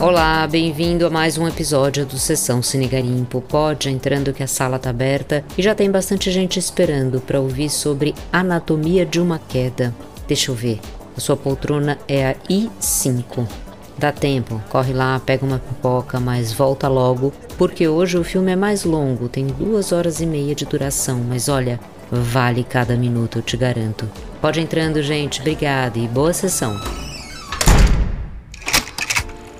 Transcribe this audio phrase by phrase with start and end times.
[0.00, 3.40] Olá, bem-vindo a mais um episódio do Sessão Cine Garimpo.
[3.40, 7.70] Pode entrando que a sala tá aberta e já tem bastante gente esperando para ouvir
[7.70, 9.94] sobre anatomia de uma queda.
[10.26, 10.80] Deixa eu ver.
[11.16, 13.46] A sua poltrona é a I5.
[13.96, 18.56] Dá tempo, corre lá, pega uma pipoca, mas volta logo, porque hoje o filme é
[18.56, 21.78] mais longo, tem duas horas e meia de duração, mas olha,
[22.10, 24.10] vale cada minuto, eu te garanto.
[24.40, 27.03] Pode entrando, gente, obrigada e boa sessão.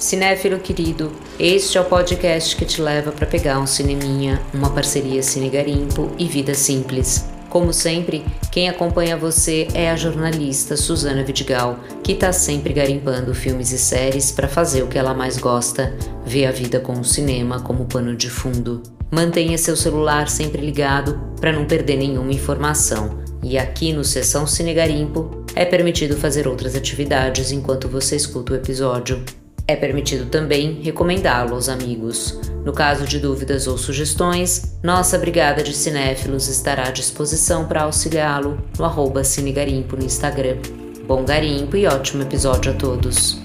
[0.04, 5.22] Cinéfilo querido, este é o podcast que te leva para pegar um cineminha, uma parceria
[5.22, 7.24] Cine Garimpo e Vida Simples.
[7.48, 8.22] Como sempre,
[8.52, 14.30] quem acompanha você é a jornalista Suzana Vidigal, que está sempre garimpando filmes e séries
[14.30, 18.14] para fazer o que ela mais gosta, ver a vida com o cinema como pano
[18.14, 18.82] de fundo.
[19.10, 23.20] Mantenha seu celular sempre ligado para não perder nenhuma informação.
[23.42, 28.56] E aqui no Sessão Cine Garimpo é permitido fazer outras atividades enquanto você escuta o
[28.56, 29.24] episódio.
[29.66, 32.38] É permitido também recomendá-lo aos amigos.
[32.64, 38.62] No caso de dúvidas ou sugestões, nossa Brigada de Cinéfilos estará à disposição para auxiliá-lo
[38.78, 40.58] no arroba Cinegarimpo no Instagram.
[41.06, 43.38] Bom garimpo e ótimo episódio a todos.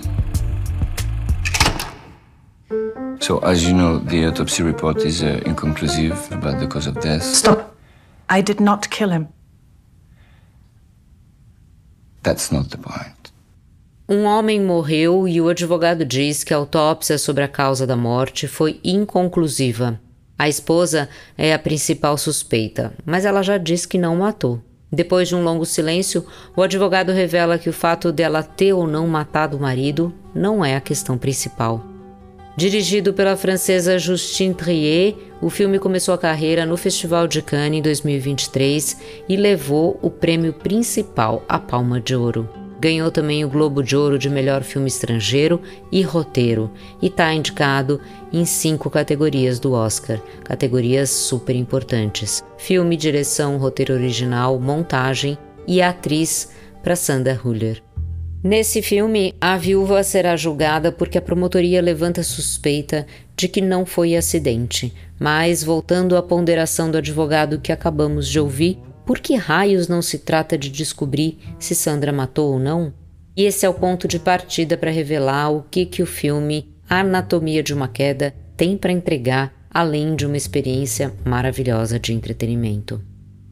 [3.22, 7.23] So, as you know, the autopsy report is uh, inconclusive about the cause of death.
[7.23, 7.75] Stop.
[8.29, 9.27] I did not kill him.
[12.23, 13.28] That's not the point.
[14.11, 18.47] Um homem morreu e o advogado diz que a autópsia sobre a causa da morte
[18.47, 20.01] foi inconclusiva.
[20.35, 21.07] A esposa
[21.38, 24.59] é a principal suspeita, mas ela já diz que não matou.
[24.91, 26.25] Depois de um longo silêncio,
[26.57, 30.75] o advogado revela que o fato dela ter ou não matado o marido não é
[30.75, 31.85] a questão principal.
[32.57, 37.81] Dirigido pela francesa Justine Trier, o filme começou a carreira no Festival de Cannes em
[37.83, 38.97] 2023
[39.29, 42.58] e levou o prêmio principal, a Palma de Ouro.
[42.80, 47.99] Ganhou também o Globo de Ouro de Melhor Filme Estrangeiro e Roteiro e está indicado
[48.31, 56.51] em cinco categorias do Oscar, categorias super importantes: filme, direção, roteiro original, montagem e atriz
[56.81, 57.84] para Sandra Huller.
[58.41, 64.16] Nesse filme, a viúva será julgada porque a promotoria levanta suspeita de que não foi
[64.16, 64.94] acidente.
[65.19, 68.79] Mas, voltando à ponderação do advogado que acabamos de ouvir,
[69.09, 72.94] por que raios não se trata de descobrir se Sandra matou ou não?
[73.36, 77.64] E esse é o ponto de partida para revelar o que, que o filme Anatomia
[77.64, 83.02] de uma Queda tem para entregar, além de uma experiência maravilhosa de entretenimento.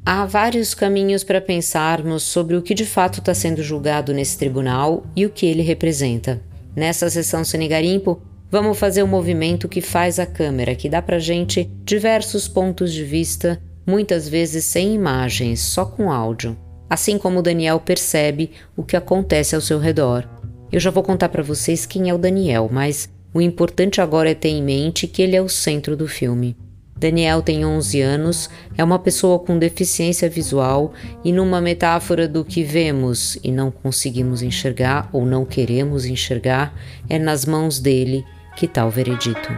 [0.05, 5.07] Há vários caminhos para pensarmos sobre o que de fato está sendo julgado nesse tribunal
[5.15, 6.39] e o que ele representa.
[6.75, 11.17] Nessa sessão Senegarimpo, vamos fazer o um movimento que faz a câmera, que dá para
[11.17, 16.57] gente diversos pontos de vista muitas vezes sem imagens, só com áudio,
[16.89, 20.27] assim como Daniel percebe o que acontece ao seu redor.
[20.69, 24.35] Eu já vou contar para vocês quem é o Daniel, mas o importante agora é
[24.35, 26.57] ter em mente que ele é o centro do filme.
[26.99, 30.93] Daniel tem 11 anos, é uma pessoa com deficiência visual
[31.23, 36.73] e, numa metáfora do que vemos e não conseguimos enxergar ou não queremos enxergar,
[37.07, 39.49] é nas mãos dele que está o veredito.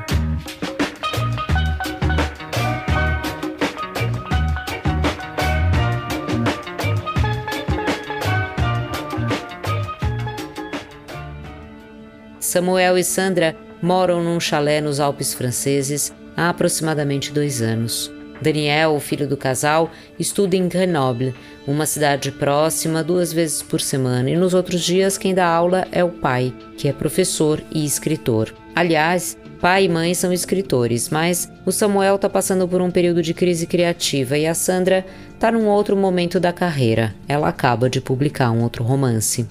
[12.49, 18.11] Samuel e Sandra moram num chalé nos Alpes franceses há aproximadamente dois anos.
[18.41, 21.35] Daniel, o filho do casal, estuda em Grenoble,
[21.67, 26.03] uma cidade próxima, duas vezes por semana, e nos outros dias quem dá aula é
[26.03, 28.51] o pai, que é professor e escritor.
[28.75, 33.35] Aliás, pai e mãe são escritores, mas o Samuel está passando por um período de
[33.35, 35.05] crise criativa e a Sandra
[35.35, 37.13] está num outro momento da carreira.
[37.27, 39.45] Ela acaba de publicar um outro romance.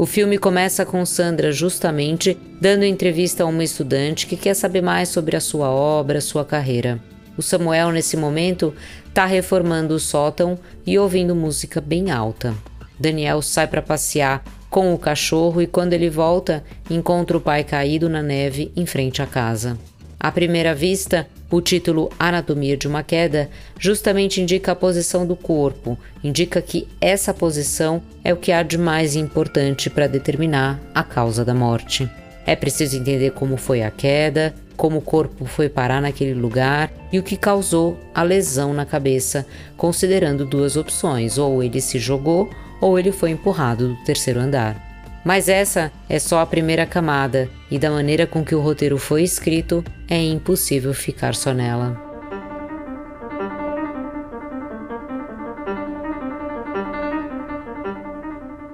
[0.00, 5.10] O filme começa com Sandra justamente dando entrevista a uma estudante que quer saber mais
[5.10, 6.98] sobre a sua obra, sua carreira.
[7.36, 8.72] O Samuel, nesse momento,
[9.06, 12.54] está reformando o sótão e ouvindo música bem alta.
[12.98, 18.08] Daniel sai para passear com o cachorro e, quando ele volta, encontra o pai caído
[18.08, 19.78] na neve em frente à casa.
[20.18, 25.98] À primeira vista, o título Anatomia de uma Queda justamente indica a posição do corpo,
[26.22, 31.44] indica que essa posição é o que há de mais importante para determinar a causa
[31.44, 32.08] da morte.
[32.46, 37.18] É preciso entender como foi a queda, como o corpo foi parar naquele lugar e
[37.18, 39.44] o que causou a lesão na cabeça,
[39.76, 42.48] considerando duas opções: ou ele se jogou
[42.80, 44.89] ou ele foi empurrado do terceiro andar.
[45.24, 49.22] Mas essa é só a primeira camada, e da maneira com que o roteiro foi
[49.22, 52.10] escrito, é impossível ficar só nela.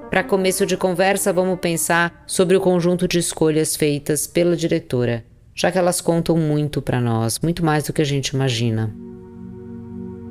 [0.09, 5.71] Para começo de conversa, vamos pensar sobre o conjunto de escolhas feitas pela diretora, já
[5.71, 8.95] que elas contam muito para nós, muito mais do que a gente imagina.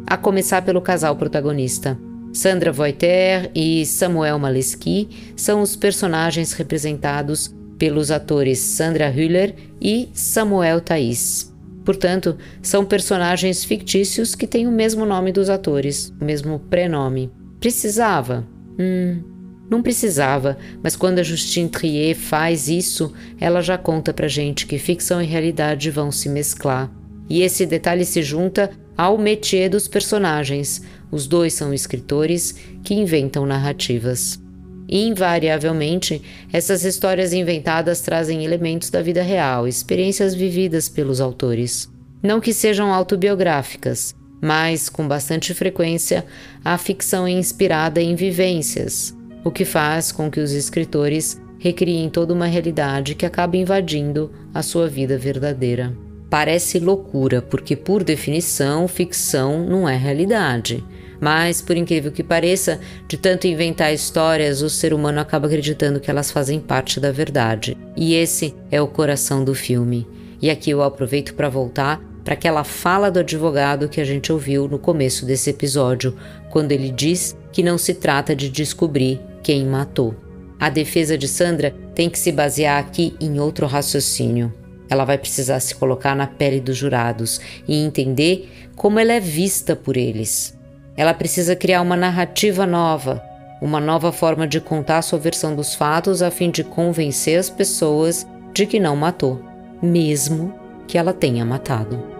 [0.08, 2.00] A começar pelo casal protagonista.
[2.36, 10.82] Sandra Voiter e Samuel Maleski são os personagens representados pelos atores Sandra Hüller e Samuel
[10.82, 11.56] Thais.
[11.86, 17.32] Portanto, são personagens fictícios que têm o mesmo nome dos atores, o mesmo prenome.
[17.58, 18.46] Precisava?
[18.78, 19.24] Hum,
[19.70, 24.78] não precisava, mas quando a Justine Trier faz isso, ela já conta pra gente que
[24.78, 26.92] ficção e realidade vão se mesclar.
[27.30, 30.82] E esse detalhe se junta ao métier dos personagens.
[31.12, 34.40] Os dois são escritores que inventam narrativas.
[34.88, 36.22] Invariavelmente,
[36.54, 41.90] essas histórias inventadas trazem elementos da vida real, experiências vividas pelos autores.
[42.22, 46.26] Não que sejam autobiográficas, mas, com bastante frequência,
[46.64, 52.34] a ficção é inspirada em vivências, o que faz com que os escritores recriem toda
[52.34, 56.05] uma realidade que acaba invadindo a sua vida verdadeira.
[56.30, 60.84] Parece loucura, porque, por definição, ficção não é realidade.
[61.20, 66.10] Mas, por incrível que pareça, de tanto inventar histórias, o ser humano acaba acreditando que
[66.10, 67.78] elas fazem parte da verdade.
[67.96, 70.08] E esse é o coração do filme.
[70.42, 74.68] E aqui eu aproveito para voltar para aquela fala do advogado que a gente ouviu
[74.68, 76.16] no começo desse episódio,
[76.50, 80.16] quando ele diz que não se trata de descobrir quem matou.
[80.60, 84.52] A defesa de Sandra tem que se basear aqui em outro raciocínio.
[84.90, 89.76] Ela vai precisar se colocar na pele dos jurados e entender como ela é vista
[89.76, 90.58] por eles.
[90.98, 93.22] Ela precisa criar uma narrativa nova,
[93.62, 98.26] uma nova forma de contar sua versão dos fatos a fim de convencer as pessoas
[98.54, 99.42] de que não matou,
[99.82, 100.54] mesmo
[100.88, 102.15] que ela tenha matado.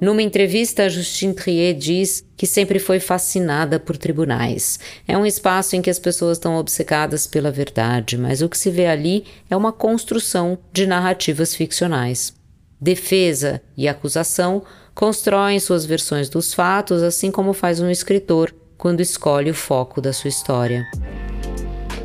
[0.00, 4.80] Numa entrevista, Justine Trier diz que sempre foi fascinada por tribunais.
[5.06, 8.70] É um espaço em que as pessoas estão obcecadas pela verdade, mas o que se
[8.70, 12.32] vê ali é uma construção de narrativas ficcionais.
[12.80, 14.62] Defesa e acusação
[14.94, 20.14] constroem suas versões dos fatos, assim como faz um escritor quando escolhe o foco da
[20.14, 20.82] sua história.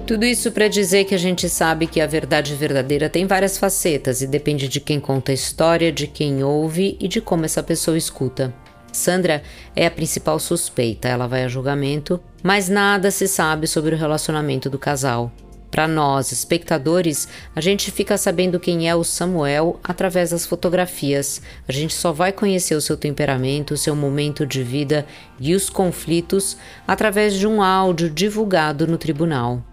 [0.06, 4.22] Tudo isso para dizer que a gente sabe que a verdade verdadeira tem várias facetas
[4.22, 7.98] e depende de quem conta a história, de quem ouve e de como essa pessoa
[7.98, 8.54] escuta.
[8.94, 9.42] Sandra
[9.76, 14.70] é a principal suspeita, ela vai a julgamento, mas nada se sabe sobre o relacionamento
[14.70, 15.32] do casal.
[15.72, 21.42] Para nós, espectadores, a gente fica sabendo quem é o Samuel através das fotografias.
[21.68, 25.04] A gente só vai conhecer o seu temperamento, o seu momento de vida
[25.40, 26.56] e os conflitos
[26.88, 29.64] através de um áudio divulgado no tribunal.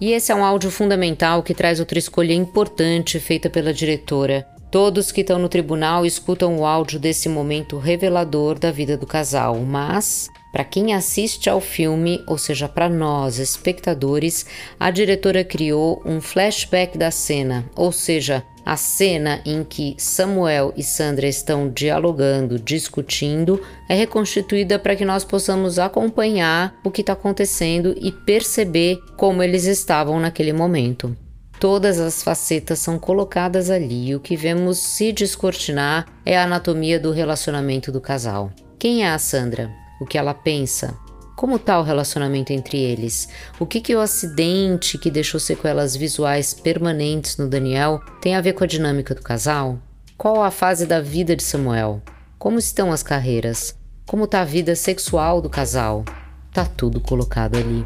[0.00, 4.46] E esse é um áudio fundamental que traz outra escolha importante feita pela diretora.
[4.70, 9.56] Todos que estão no tribunal escutam o áudio desse momento revelador da vida do casal,
[9.60, 14.46] mas para quem assiste ao filme, ou seja, para nós, espectadores,
[14.78, 20.82] a diretora criou um flashback da cena, ou seja, a cena em que Samuel e
[20.84, 27.92] Sandra estão dialogando, discutindo, é reconstituída para que nós possamos acompanhar o que está acontecendo
[28.00, 31.16] e perceber como eles estavam naquele momento.
[31.58, 37.00] Todas as facetas são colocadas ali e o que vemos se descortinar é a anatomia
[37.00, 38.52] do relacionamento do casal.
[38.78, 39.82] Quem é a Sandra?
[40.00, 40.94] O que ela pensa?
[41.36, 43.28] Como está o relacionamento entre eles?
[43.58, 48.52] O que, que o acidente que deixou sequelas visuais permanentes no Daniel tem a ver
[48.52, 49.78] com a dinâmica do casal?
[50.16, 52.00] Qual a fase da vida de Samuel?
[52.38, 53.74] Como estão as carreiras?
[54.06, 56.04] Como está a vida sexual do casal?
[56.52, 57.84] Tá tudo colocado ali.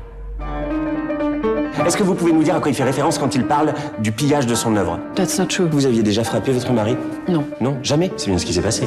[1.87, 4.12] Est-ce que vous pouvez nous dire à quoi il fait référence quand il parle du
[4.12, 5.68] pillage de son œuvre That's not true.
[5.71, 6.97] Vous aviez déjà frappé votre mari
[7.28, 7.44] Non.
[7.61, 8.87] Non, jamais C'est bien ce qui s'est passé.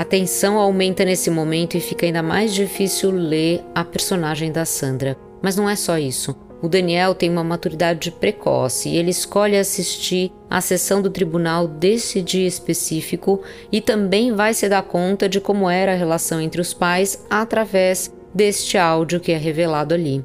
[0.00, 5.14] A tensão aumenta nesse momento e fica ainda mais difícil ler a personagem da Sandra.
[5.42, 6.34] Mas não é só isso.
[6.62, 12.22] O Daniel tem uma maturidade precoce e ele escolhe assistir à sessão do tribunal desse
[12.22, 16.72] dia específico e também vai se dar conta de como era a relação entre os
[16.72, 20.24] pais através deste áudio que é revelado ali.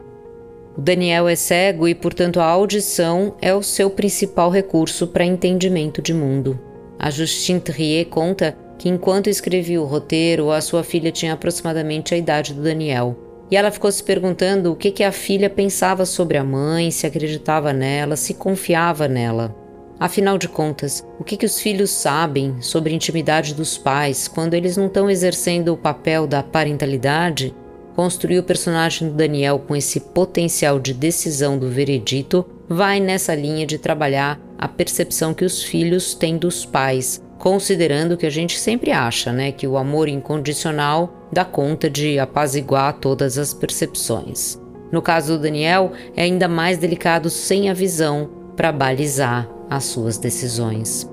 [0.78, 6.02] O Daniel é cego e, portanto, a audição é o seu principal recurso para entendimento
[6.02, 6.58] de mundo.
[6.98, 12.18] A Justine Trier conta que enquanto escrevia o roteiro, a sua filha tinha aproximadamente a
[12.18, 13.16] idade do Daniel.
[13.50, 17.06] E ela ficou se perguntando o que, que a filha pensava sobre a mãe, se
[17.06, 19.56] acreditava nela, se confiava nela.
[20.00, 24.54] Afinal de contas, o que, que os filhos sabem sobre a intimidade dos pais quando
[24.54, 27.56] eles não estão exercendo o papel da parentalidade?
[27.96, 33.66] Construir o personagem do Daniel com esse potencial de decisão do veredito vai nessa linha
[33.66, 38.92] de trabalhar a percepção que os filhos têm dos pais considerando que a gente sempre
[38.92, 44.60] acha, né, que o amor incondicional dá conta de apaziguar todas as percepções.
[44.92, 50.18] No caso do Daniel, é ainda mais delicado sem a visão para balizar as suas
[50.18, 51.08] decisões.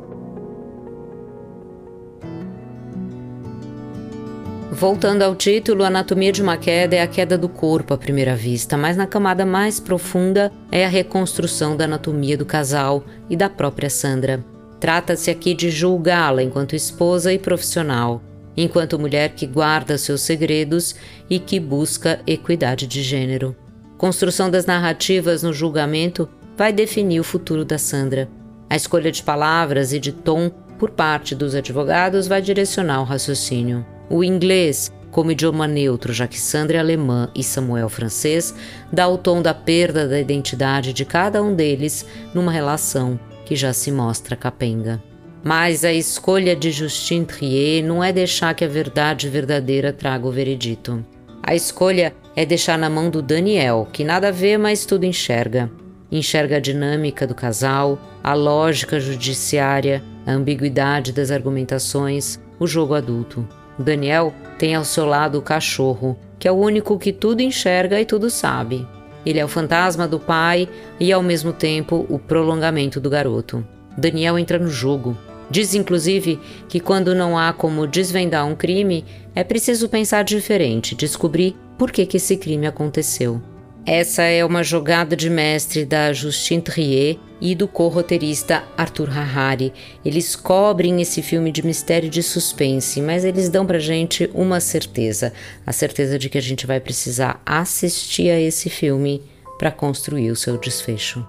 [4.71, 8.75] Voltando ao título, Anatomia de uma Queda é a queda do corpo à primeira vista,
[8.79, 13.91] mas na camada mais profunda é a reconstrução da anatomia do casal e da própria
[13.91, 14.52] Sandra.
[14.83, 18.21] Trata-se aqui de julgá-la enquanto esposa e profissional,
[18.57, 20.97] enquanto mulher que guarda seus segredos
[21.31, 23.55] e que busca equidade de gênero.
[23.97, 28.29] Construção das narrativas no julgamento vai definir o futuro da Sandra.
[28.69, 33.87] A escolha de palavras e de tom por parte dos advogados vai direcionar o raciocínio.
[34.11, 38.53] O inglês, como idioma neutro, já que Sandra é alemã e Samuel francês,
[38.93, 43.73] dá o tom da perda da identidade de cada um deles numa relação que já
[43.73, 45.03] se mostra capenga.
[45.45, 50.31] Mas a escolha de Justin Trier não é deixar que a verdade verdadeira traga o
[50.31, 51.05] veredito.
[51.43, 55.71] A escolha é deixar na mão do Daniel, que nada vê, mas tudo enxerga.
[56.11, 63.47] Enxerga a dinâmica do casal, a lógica judiciária, a ambiguidade das argumentações, o jogo adulto.
[63.79, 68.05] Daniel tem ao seu lado o cachorro, que é o único que tudo enxerga e
[68.05, 68.87] tudo sabe.
[69.25, 73.67] Ele é o fantasma do pai e, ao mesmo tempo, o prolongamento do garoto.
[73.97, 75.17] Daniel entra no jogo.
[75.51, 81.57] Diz, inclusive, que quando não há como desvendar um crime, é preciso pensar diferente, descobrir
[81.77, 83.41] por que, que esse crime aconteceu.
[83.85, 89.73] Essa é uma jogada de mestre da Justine Trier e do co-roteirista Arthur Harari.
[90.05, 94.61] Eles cobrem esse filme de mistério e de suspense, mas eles dão pra gente uma
[94.61, 95.33] certeza,
[95.67, 99.21] a certeza de que a gente vai precisar assistir a esse filme
[99.59, 101.27] para construir o seu desfecho.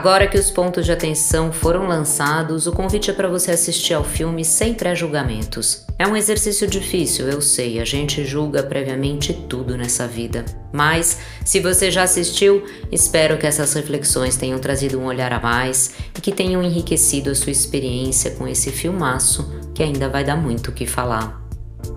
[0.00, 4.02] Agora que os pontos de atenção foram lançados, o convite é para você assistir ao
[4.02, 5.84] filme sem pré-julgamentos.
[5.98, 10.42] É um exercício difícil, eu sei, a gente julga previamente tudo nessa vida.
[10.72, 15.92] Mas, se você já assistiu, espero que essas reflexões tenham trazido um olhar a mais
[16.16, 20.68] e que tenham enriquecido a sua experiência com esse filmaço que ainda vai dar muito
[20.68, 21.46] o que falar.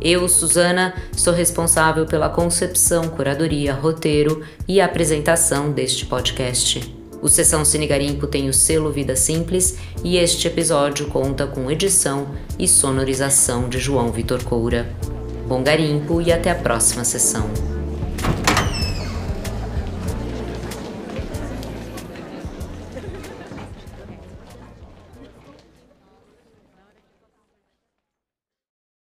[0.01, 7.01] Eu, Suzana, sou responsável pela concepção, curadoria, roteiro e apresentação deste podcast.
[7.23, 12.27] O Sessão Cine Garimpo tem o selo Vida Simples e este episódio conta com edição
[12.59, 14.93] e sonorização de João Vitor Coura.
[15.47, 17.72] Bom garimpo e até a próxima sessão.